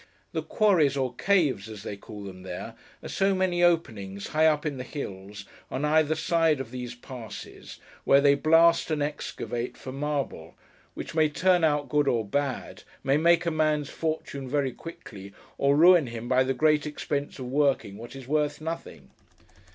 The 0.31 0.41
quarries, 0.41 0.97
'or 0.97 1.13
caves,' 1.13 1.69
as 1.69 1.83
they 1.83 1.95
call 1.95 2.23
them 2.23 2.41
there, 2.41 2.73
are 3.03 3.07
so 3.07 3.35
many 3.35 3.61
openings, 3.61 4.29
high 4.29 4.47
up 4.47 4.65
in 4.65 4.77
the 4.77 4.83
hills, 4.83 5.45
on 5.69 5.85
either 5.85 6.15
side 6.15 6.59
of 6.59 6.71
these 6.71 6.95
passes, 6.95 7.77
where 8.03 8.19
they 8.19 8.33
blast 8.33 8.89
and 8.89 9.03
excavate 9.03 9.77
for 9.77 9.91
marble: 9.91 10.55
which 10.95 11.13
may 11.13 11.29
turn 11.29 11.63
out 11.63 11.87
good 11.87 12.07
or 12.07 12.25
bad: 12.25 12.81
may 13.03 13.17
make 13.17 13.45
a 13.45 13.51
man's 13.51 13.91
fortune 13.91 14.49
very 14.49 14.71
quickly, 14.71 15.33
or 15.59 15.75
ruin 15.75 16.07
him 16.07 16.27
by 16.27 16.43
the 16.43 16.55
great 16.55 16.87
expense 16.87 17.37
of 17.37 17.45
working 17.49 17.95
what 17.99 18.15
is 18.15 18.27
worth 18.27 18.59
nothing. 18.59 19.11